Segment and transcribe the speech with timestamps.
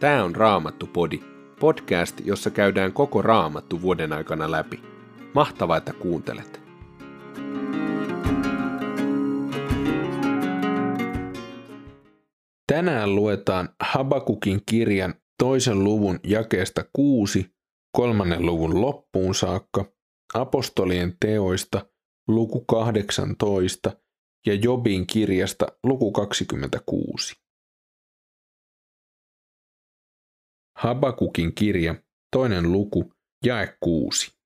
[0.00, 1.20] Tämä on Raamattu-podi,
[1.60, 4.82] podcast, jossa käydään koko Raamattu vuoden aikana läpi.
[5.34, 6.60] Mahtavaa, että kuuntelet!
[12.66, 17.50] Tänään luetaan Habakukin kirjan toisen luvun jakeesta kuusi
[17.92, 19.84] kolmannen luvun loppuun saakka,
[20.34, 21.86] apostolien teoista
[22.28, 23.92] luku 18
[24.46, 27.45] ja Jobin kirjasta luku 26.
[30.76, 31.94] Habakukin kirja,
[32.32, 33.12] toinen luku,
[33.44, 34.36] jae kuusi.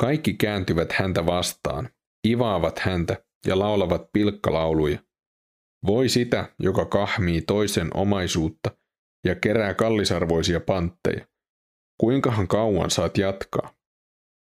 [0.00, 1.88] Kaikki kääntyvät häntä vastaan,
[2.28, 4.98] ivaavat häntä ja laulavat pilkkalauluja.
[5.86, 8.70] Voi sitä, joka kahmii toisen omaisuutta
[9.26, 11.26] ja kerää kallisarvoisia pantteja.
[12.00, 13.74] Kuinkahan kauan saat jatkaa?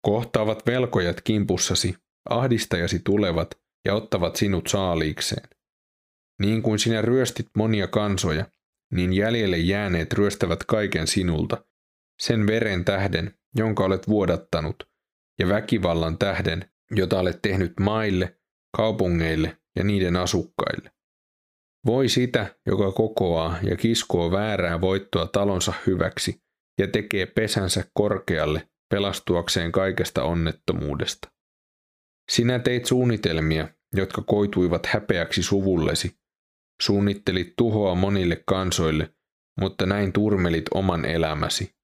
[0.06, 1.96] Kohtaavat velkojat kimpussasi,
[2.30, 5.50] ahdistajasi tulevat ja ottavat sinut saaliikseen.
[6.42, 8.46] Niin kuin sinä ryöstit monia kansoja,
[8.92, 11.66] niin jäljelle jääneet ryöstävät kaiken sinulta,
[12.22, 14.90] sen veren tähden, jonka olet vuodattanut,
[15.40, 18.40] ja väkivallan tähden, jota olet tehnyt maille,
[18.78, 20.92] kaupungeille ja niiden asukkaille.
[21.86, 26.42] Voi sitä, joka kokoaa ja kiskoo väärää voittoa talonsa hyväksi
[26.80, 31.32] ja tekee pesänsä korkealle pelastuakseen kaikesta onnettomuudesta.
[32.32, 36.21] Sinä teit suunnitelmia, jotka koituivat häpeäksi suvullesi,
[36.82, 39.14] Suunnittelit tuhoa monille kansoille,
[39.60, 41.76] mutta näin turmelit oman elämäsi.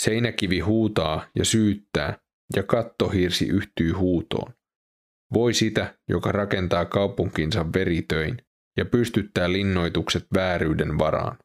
[0.00, 2.18] Seinäkivi huutaa ja syyttää,
[2.56, 4.52] ja kattohirsi yhtyy huutoon.
[5.34, 8.36] Voi sitä, joka rakentaa kaupunkinsa veritöin
[8.76, 11.38] ja pystyttää linnoitukset vääryyden varaan.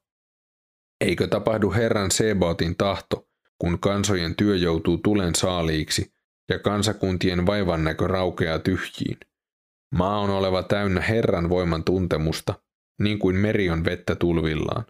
[1.02, 6.14] Eikö tapahdu Herran Sebaotin tahto, kun kansojen työ joutuu tulen saaliiksi
[6.50, 9.18] ja kansakuntien vaivannäkö raukeaa tyhjiin?
[9.96, 12.54] Maa on oleva täynnä Herran voiman tuntemusta,
[13.04, 14.86] niin kuin meri on vettä tulvillaan.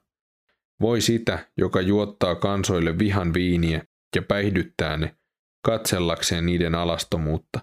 [0.81, 3.83] Voi sitä, joka juottaa kansoille vihan viiniä
[4.15, 5.15] ja päihdyttää ne,
[5.65, 7.59] katsellakseen niiden alastomuutta.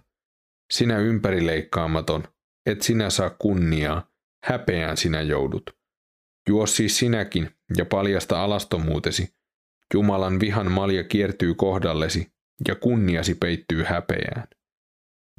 [0.72, 2.24] Sinä ympärileikkaamaton,
[2.66, 4.10] et sinä saa kunniaa,
[4.44, 5.62] häpeään sinä joudut.
[6.48, 9.34] Juo siis sinäkin ja paljasta alastomuutesi.
[9.94, 12.32] Jumalan vihan malja kiertyy kohdallesi
[12.68, 14.48] ja kunniasi peittyy häpeään.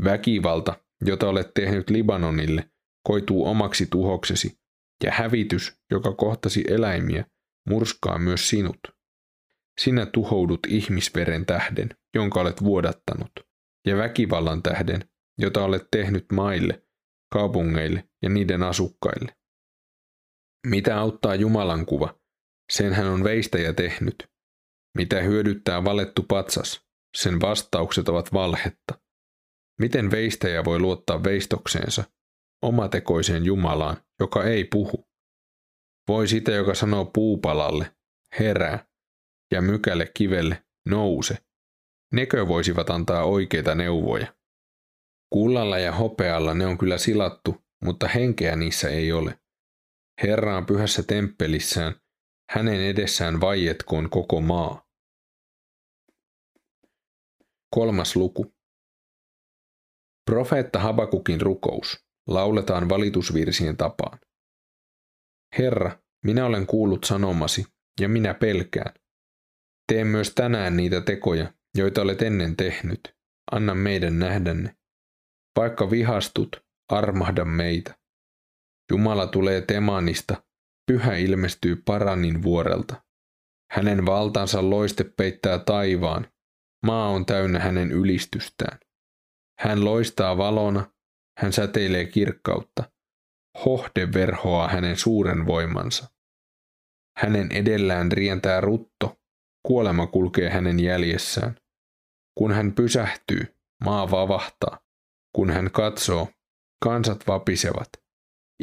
[0.03, 0.75] Väkivalta,
[1.05, 2.69] jota olet tehnyt Libanonille,
[3.03, 4.59] koituu omaksi tuhoksesi,
[5.03, 7.25] ja hävitys, joka kohtasi eläimiä,
[7.69, 8.79] murskaa myös sinut.
[9.79, 13.31] Sinä tuhoudut ihmisveren tähden, jonka olet vuodattanut,
[13.87, 16.83] ja väkivallan tähden, jota olet tehnyt maille,
[17.33, 19.35] kaupungeille ja niiden asukkaille.
[20.67, 22.19] Mitä auttaa Jumalan kuva?
[22.71, 24.29] Sen hän on veistäjä tehnyt.
[24.97, 26.81] Mitä hyödyttää valettu patsas?
[27.17, 29.01] Sen vastaukset ovat valhetta.
[29.79, 32.03] Miten veistäjä voi luottaa veistokseensa,
[32.61, 35.09] omatekoiseen Jumalaan, joka ei puhu.
[36.07, 37.95] Voi sitä, joka sanoo puupalalle,
[38.39, 38.87] herää,
[39.51, 41.37] ja mykälle kivelle, nouse.
[42.13, 44.35] Nekö voisivat antaa oikeita neuvoja.
[45.33, 49.39] Kullalla ja hopealla ne on kyllä silattu, mutta henkeä niissä ei ole.
[50.23, 51.95] Herra on pyhässä temppelissään,
[52.51, 54.85] hänen edessään vaietkoon koko maa.
[57.75, 58.53] Kolmas luku.
[60.31, 64.19] Profeetta Habakukin rukous lauletaan valitusvirsien tapaan.
[65.57, 67.65] Herra, minä olen kuullut sanomasi,
[68.01, 68.93] ja minä pelkään.
[69.87, 73.15] Tee myös tänään niitä tekoja, joita olet ennen tehnyt.
[73.51, 74.75] Anna meidän nähdä ne.
[75.57, 77.99] Vaikka vihastut, armahda meitä.
[78.91, 80.43] Jumala tulee Temanista,
[80.91, 83.03] pyhä ilmestyy Paranin vuorelta.
[83.71, 86.27] Hänen valtansa loiste peittää taivaan,
[86.85, 88.79] maa on täynnä hänen ylistystään.
[89.59, 90.91] Hän loistaa valona,
[91.39, 92.91] hän säteilee kirkkautta.
[93.65, 96.09] Hohde verhoaa hänen suuren voimansa.
[97.17, 99.19] Hänen edellään rientää rutto,
[99.67, 101.55] kuolema kulkee hänen jäljessään.
[102.37, 103.55] Kun hän pysähtyy,
[103.85, 104.79] maa vavahtaa.
[105.35, 106.27] Kun hän katsoo,
[106.83, 107.89] kansat vapisevat.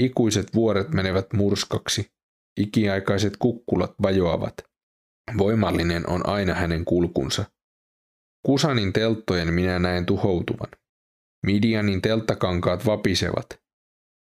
[0.00, 2.12] Ikuiset vuoret menevät murskaksi,
[2.61, 4.55] ikiaikaiset kukkulat vajoavat.
[5.39, 7.45] Voimallinen on aina hänen kulkunsa.
[8.47, 10.69] Kusanin telttojen minä näen tuhoutuvan.
[11.47, 13.47] Midianin telttakankaat vapisevat.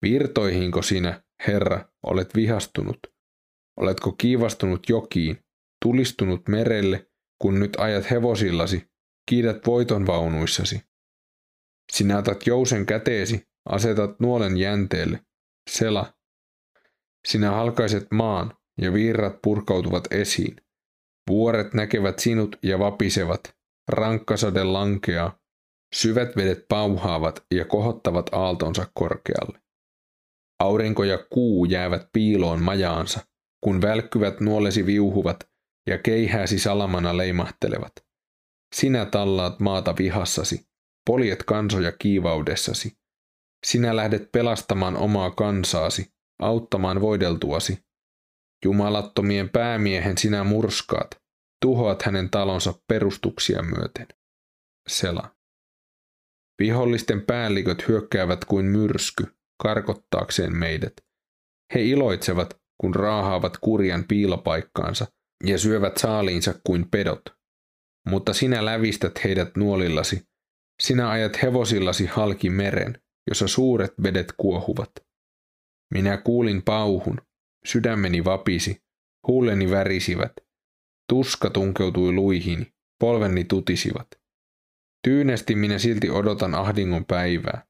[0.03, 2.99] Virtoihinko sinä, Herra, olet vihastunut?
[3.81, 5.39] Oletko kiivastunut jokiin,
[5.85, 7.11] tulistunut merelle,
[7.43, 8.91] kun nyt ajat hevosillasi,
[9.29, 10.83] kiidät voiton vaunuissasi?
[11.93, 15.25] Sinä otat jousen käteesi, asetat nuolen jänteelle.
[15.71, 16.15] Sela.
[17.29, 20.57] Sinä halkaiset maan, ja virrat purkautuvat esiin.
[21.31, 23.57] Vuoret näkevät sinut ja vapisevat.
[23.89, 25.39] Rankkasade lankeaa,
[25.95, 29.61] Syvät vedet pauhaavat ja kohottavat aaltonsa korkealle.
[30.61, 33.21] Aurinko ja kuu jäävät piiloon majaansa,
[33.65, 35.51] kun välkkyvät nuolesi viuhuvat
[35.89, 37.93] ja keihääsi salamana leimahtelevat.
[38.75, 40.69] Sinä tallaat maata vihassasi,
[41.07, 42.99] poljet kansoja kiivaudessasi.
[43.67, 47.85] Sinä lähdet pelastamaan omaa kansaasi, auttamaan voideltuasi.
[48.65, 51.23] Jumalattomien päämiehen sinä murskaat,
[51.63, 54.07] tuhoat hänen talonsa perustuksia myöten.
[54.89, 55.38] Sela.
[56.59, 59.27] Vihollisten päälliköt hyökkäävät kuin myrsky,
[59.63, 60.93] karkottaakseen meidät.
[61.75, 65.07] He iloitsevat, kun raahaavat kurjan piilopaikkaansa
[65.45, 67.23] ja syövät saaliinsa kuin pedot.
[68.09, 70.23] Mutta sinä lävistät heidät nuolillasi.
[70.83, 74.91] Sinä ajat hevosillasi halki meren, jossa suuret vedet kuohuvat.
[75.95, 77.21] Minä kuulin pauhun,
[77.67, 78.83] sydämeni vapisi,
[79.29, 80.33] huuleni värisivät.
[81.09, 84.18] Tuska tunkeutui luihini, polveni tutisivat.
[85.05, 87.67] Tyynesti minä silti odotan ahdingon päivää.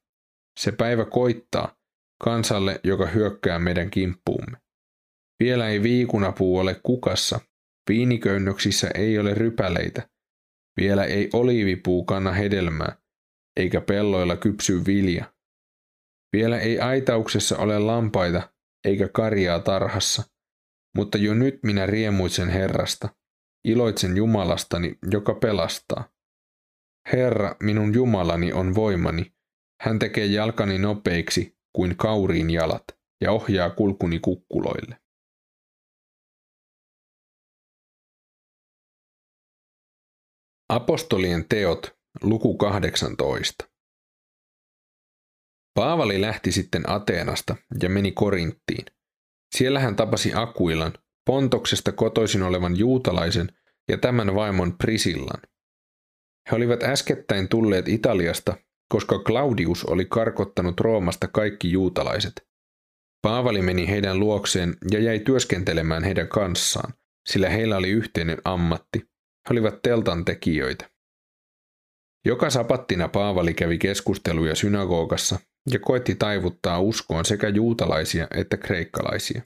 [0.59, 1.77] Se päivä koittaa
[2.23, 4.57] kansalle, joka hyökkää meidän kimppuumme.
[5.43, 7.39] Vielä ei viikunapuu ole kukassa,
[7.89, 10.09] viiniköynnöksissä ei ole rypäleitä,
[10.77, 12.97] vielä ei oliivipuu kanna hedelmää,
[13.59, 15.33] eikä pelloilla kypsy vilja.
[16.33, 18.53] Vielä ei aitauksessa ole lampaita,
[18.85, 20.23] eikä karjaa tarhassa,
[20.95, 23.09] mutta jo nyt minä riemuitsen Herrasta,
[23.65, 26.09] iloitsen Jumalastani, joka pelastaa.
[27.13, 29.33] Herra, minun Jumalani on voimani.
[29.81, 32.83] Hän tekee jalkani nopeiksi kuin kauriin jalat
[33.21, 34.97] ja ohjaa kulkuni kukkuloille.
[40.69, 43.69] Apostolien teot, luku 18.
[45.73, 48.85] Paavali lähti sitten Ateenasta ja meni Korinttiin.
[49.55, 50.93] Siellä hän tapasi Akuilan,
[51.25, 53.57] Pontoksesta kotoisin olevan juutalaisen
[53.89, 55.41] ja tämän vaimon Prisillan.
[56.51, 58.57] He olivat äskettäin tulleet Italiasta,
[58.93, 62.49] koska Claudius oli karkottanut Roomasta kaikki juutalaiset.
[63.21, 66.93] Paavali meni heidän luokseen ja jäi työskentelemään heidän kanssaan,
[67.29, 68.99] sillä heillä oli yhteinen ammatti.
[69.49, 70.89] He olivat teltan tekijöitä.
[72.25, 75.39] Joka sapattina Paavali kävi keskusteluja synagogassa
[75.71, 79.41] ja koetti taivuttaa uskoon sekä juutalaisia että kreikkalaisia.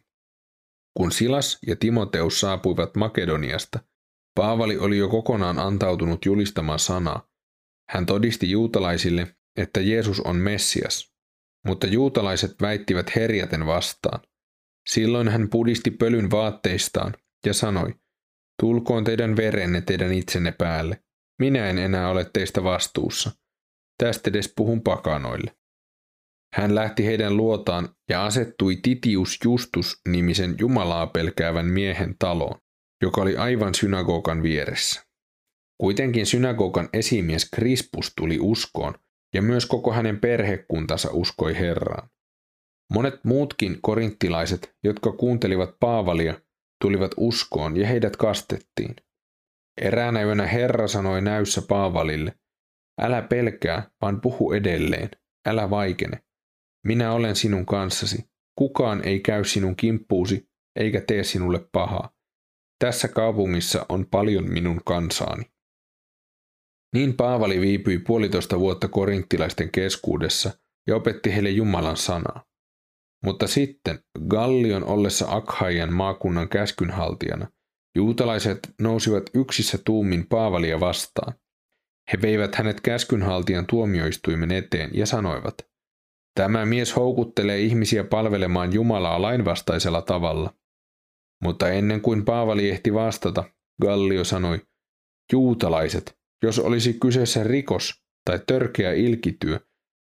[0.98, 3.80] Kun Silas ja Timoteus saapuivat Makedoniasta,
[4.36, 7.28] Paavali oli jo kokonaan antautunut julistamaan sanaa.
[7.90, 11.14] Hän todisti juutalaisille, että Jeesus on Messias,
[11.68, 14.20] mutta juutalaiset väittivät herjaten vastaan.
[14.90, 17.14] Silloin hän pudisti pölyn vaatteistaan
[17.46, 17.94] ja sanoi,
[18.62, 21.04] tulkoon teidän verenne teidän itsenne päälle.
[21.40, 23.32] Minä en enää ole teistä vastuussa.
[23.98, 25.56] Tästä edes puhun pakanoille.
[26.54, 32.60] Hän lähti heidän luotaan ja asettui Titius Justus nimisen Jumalaa pelkäävän miehen taloon,
[33.04, 35.04] joka oli aivan synagogan vieressä.
[35.78, 38.94] Kuitenkin synagogan esimies Krispus tuli uskoon,
[39.34, 42.10] ja myös koko hänen perhekuntansa uskoi Herraan.
[42.94, 46.42] Monet muutkin korinttilaiset, jotka kuuntelivat Paavalia,
[46.84, 48.96] tulivat uskoon ja heidät kastettiin.
[49.82, 52.34] Eräänä yönä Herra sanoi näyssä Paavalille,
[53.02, 55.10] älä pelkää, vaan puhu edelleen,
[55.48, 56.24] älä vaikene.
[56.86, 58.30] Minä olen sinun kanssasi.
[58.56, 62.14] Kukaan ei käy sinun kimppuusi, eikä tee sinulle pahaa.
[62.80, 65.44] Tässä kaupungissa on paljon minun kansaani.
[66.96, 70.52] Niin Paavali viipyi puolitoista vuotta korinttilaisten keskuudessa
[70.88, 72.46] ja opetti heille Jumalan sanaa.
[73.24, 77.48] Mutta sitten, Gallion ollessa Akhaian maakunnan käskynhaltijana,
[77.96, 81.34] juutalaiset nousivat yksissä tuumin Paavalia vastaan.
[82.12, 85.56] He veivät hänet käskynhaltijan tuomioistuimen eteen ja sanoivat–
[86.36, 90.54] Tämä mies houkuttelee ihmisiä palvelemaan Jumalaa lainvastaisella tavalla.
[91.44, 93.44] Mutta ennen kuin Paavali ehti vastata,
[93.82, 94.62] Gallio sanoi,
[95.32, 99.60] Juutalaiset, jos olisi kyseessä rikos tai törkeä ilkityö,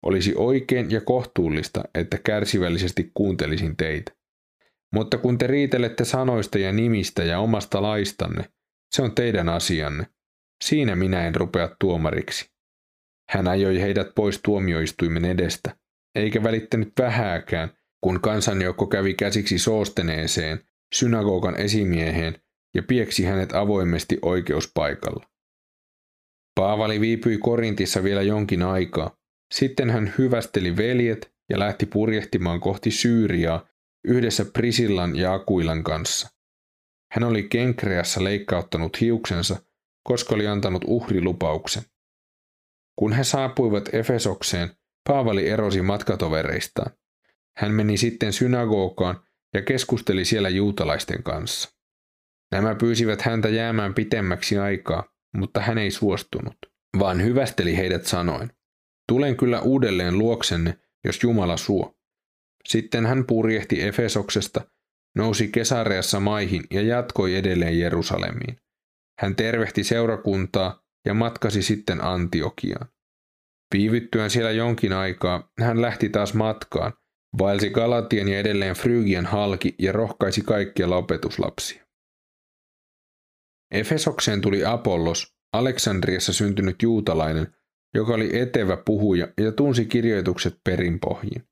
[0.03, 4.12] olisi oikein ja kohtuullista, että kärsivällisesti kuuntelisin teitä.
[4.95, 8.45] Mutta kun te riitelette sanoista ja nimistä ja omasta laistanne,
[8.91, 10.07] se on teidän asianne.
[10.65, 12.51] Siinä minä en rupea tuomariksi.
[13.31, 15.77] Hän ajoi heidät pois tuomioistuimen edestä
[16.15, 17.71] eikä välittänyt vähääkään,
[18.01, 20.61] kun kansanjoukko kävi käsiksi soosteneeseen,
[20.93, 22.43] synagogan esimieheen
[22.75, 25.27] ja pieksi hänet avoimesti oikeuspaikalla.
[26.55, 29.17] Paavali viipyi Korintissa vielä jonkin aikaa.
[29.55, 33.67] Sitten hän hyvästeli veljet ja lähti purjehtimaan kohti Syyriaa
[34.05, 36.29] yhdessä Prisillan ja Akuilan kanssa.
[37.13, 39.57] Hän oli Kenkreassa leikkauttanut hiuksensa,
[40.03, 41.83] koska oli antanut uhrilupauksen.
[42.99, 44.71] Kun he saapuivat Efesokseen,
[45.09, 46.93] Paavali erosi matkatovereistaan.
[47.57, 49.21] Hän meni sitten synagogaan
[49.55, 51.69] ja keskusteli siellä juutalaisten kanssa.
[52.53, 55.05] Nämä pyysivät häntä jäämään pitemmäksi aikaa,
[55.37, 56.57] mutta hän ei suostunut,
[56.99, 58.53] vaan hyvästeli heidät sanoen,
[59.09, 61.95] tulen kyllä uudelleen luoksenne, jos Jumala suo.
[62.69, 64.61] Sitten hän purjehti Efesoksesta
[65.17, 68.57] nousi Kesareassa maihin ja jatkoi edelleen Jerusalemiin.
[69.21, 72.89] Hän tervehti seurakuntaa ja matkasi sitten Antiokiaan.
[73.75, 76.93] Viivyttyään siellä jonkin aikaa hän lähti taas matkaan,
[77.39, 81.87] vaelsi Galatien ja edelleen Frygian halki ja rohkaisi kaikkia lopetuslapsia.
[83.71, 87.55] Efesokseen tuli Apollos, Aleksandriassa syntynyt juutalainen,
[87.95, 91.49] joka oli etevä puhuja ja tunsi kirjoitukset perinpohjin.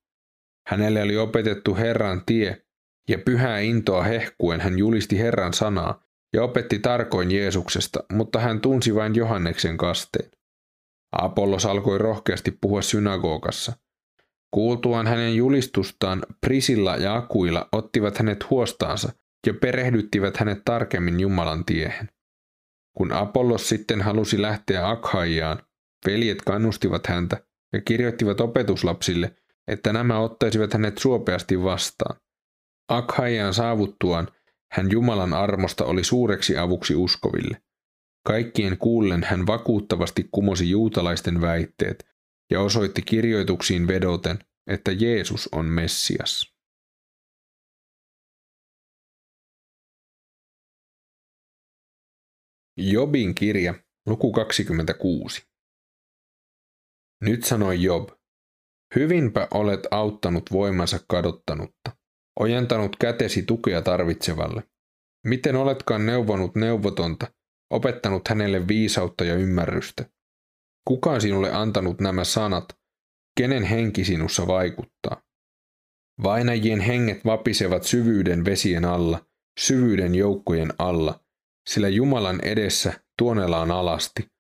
[0.69, 2.63] Hänelle oli opetettu Herran tie,
[3.09, 8.95] ja pyhää intoa hehkuen hän julisti Herran sanaa ja opetti tarkoin Jeesuksesta, mutta hän tunsi
[8.95, 10.31] vain Johanneksen kasteen.
[11.13, 13.73] Apollos alkoi rohkeasti puhua synagogassa.
[14.51, 19.13] Kuultuaan hänen julistustaan, Prisilla ja Akuilla ottivat hänet huostaansa
[19.47, 22.09] ja perehdyttivät hänet tarkemmin Jumalan tiehen.
[22.97, 25.63] Kun Apollos sitten halusi lähteä Akhaiaan,
[26.07, 29.37] veljet kannustivat häntä ja kirjoittivat opetuslapsille,
[29.69, 32.21] että nämä ottaisivat hänet suopeasti vastaan.
[32.89, 34.29] Akhaiaan saavuttuaan
[34.73, 37.63] hän Jumalan armosta oli suureksi avuksi uskoville.
[38.27, 42.07] Kaikkien kuullen hän vakuuttavasti kumosi juutalaisten väitteet
[42.51, 46.55] ja osoitti kirjoituksiin vedoten, että Jeesus on Messias.
[52.77, 53.75] Jobin kirja,
[54.07, 55.43] luku 26.
[57.21, 58.09] Nyt sanoi Job,
[58.97, 61.97] hyvinpä olet auttanut voimansa kadottanutta,
[62.41, 64.63] ojentanut kätesi tukea tarvitsevalle.
[65.27, 67.33] Miten oletkaan neuvonut neuvotonta,
[67.71, 70.11] opettanut hänelle viisautta ja ymmärrystä?
[70.85, 72.79] Kuka on sinulle antanut nämä sanat?
[73.39, 75.23] Kenen henki sinussa vaikuttaa?
[76.23, 79.27] Vainajien henget vapisevat syvyyden vesien alla,
[79.61, 81.21] syvyyden joukkojen alla,
[81.69, 84.31] sillä Jumalan edessä tuonellaan alasti.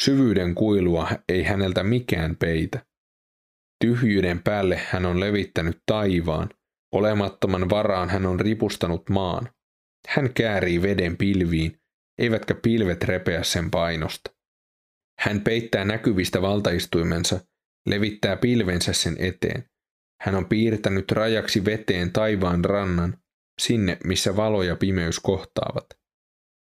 [0.00, 2.86] Syvyyden kuilua ei häneltä mikään peitä.
[3.84, 6.48] Tyhjyyden päälle hän on levittänyt taivaan,
[6.92, 9.48] olemattoman varaan hän on ripustanut maan.
[10.08, 11.78] Hän käärii veden pilviin,
[12.18, 14.33] eivätkä pilvet repeä sen painosta.
[15.18, 17.40] Hän peittää näkyvistä valtaistuimensa,
[17.88, 19.64] levittää pilvensä sen eteen.
[20.20, 23.18] Hän on piirtänyt rajaksi veteen taivaan rannan,
[23.60, 25.86] sinne missä valo ja pimeys kohtaavat.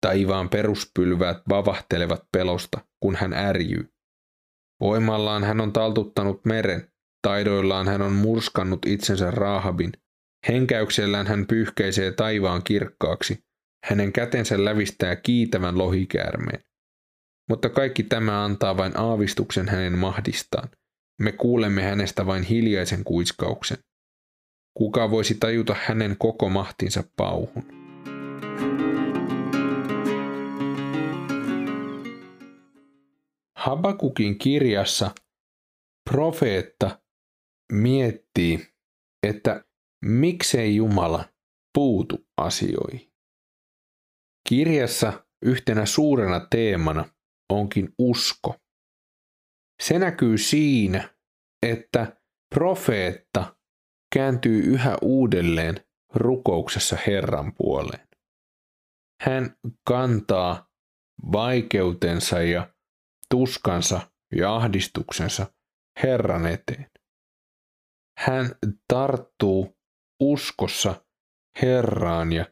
[0.00, 3.92] Taivaan peruspylväät vavahtelevat pelosta, kun hän ärjyy.
[4.80, 9.92] Voimallaan hän on taltuttanut meren, taidoillaan hän on murskannut itsensä raahabin,
[10.48, 13.44] henkäyksellään hän pyyhkäisee taivaan kirkkaaksi,
[13.84, 16.64] hänen kätensä lävistää kiitävän lohikäärmeen.
[17.48, 20.68] Mutta kaikki tämä antaa vain aavistuksen hänen mahdistaan.
[21.20, 23.78] Me kuulemme hänestä vain hiljaisen kuiskauksen.
[24.74, 27.64] Kuka voisi tajuta hänen koko mahtinsa pauhun?
[33.56, 35.10] Habakukin kirjassa
[36.10, 37.00] profeetta
[37.72, 38.68] miettii,
[39.22, 39.64] että
[40.04, 41.24] miksei Jumala
[41.74, 43.12] puutu asioihin.
[44.48, 47.04] Kirjassa yhtenä suurena teemana
[47.52, 48.54] onkin usko.
[49.82, 51.08] Se näkyy siinä,
[51.62, 52.20] että
[52.54, 53.56] profeetta
[54.14, 58.08] kääntyy yhä uudelleen rukouksessa Herran puoleen.
[59.22, 59.56] Hän
[59.88, 60.68] kantaa
[61.32, 62.74] vaikeutensa ja
[63.30, 65.46] tuskansa ja ahdistuksensa
[66.02, 66.90] Herran eteen.
[68.18, 68.54] Hän
[68.88, 69.76] tarttuu
[70.20, 71.04] uskossa
[71.62, 72.46] Herraan ja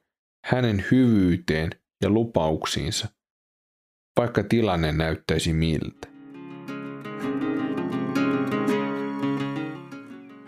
[0.44, 1.70] hänen hyvyyteen
[2.02, 3.08] ja lupauksiinsa,
[4.16, 6.08] vaikka tilanne näyttäisi miltä.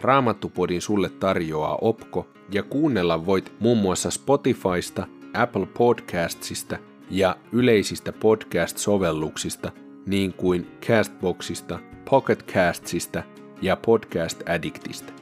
[0.00, 6.78] Raamattupodin sulle tarjoaa Opko ja kuunnella voit muun muassa Spotifysta, Apple Podcastsista
[7.10, 9.72] ja yleisistä podcast-sovelluksista–
[10.06, 11.78] niin kuin Castboxista,
[12.10, 13.22] Pocketcastsista
[13.62, 15.12] ja Podcast Addictista.